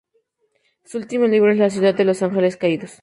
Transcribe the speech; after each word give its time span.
Su 0.83 0.97
último 0.97 1.27
libro 1.27 1.51
es 1.51 1.59
"La 1.59 1.69
ciudad 1.69 1.93
de 1.93 2.05
los 2.05 2.23
ángeles 2.23 2.57
caídos". 2.57 2.99